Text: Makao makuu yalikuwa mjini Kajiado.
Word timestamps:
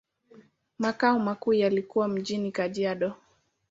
Makao 0.79 1.19
makuu 1.19 1.53
yalikuwa 1.53 2.07
mjini 2.07 2.51
Kajiado. 2.51 3.13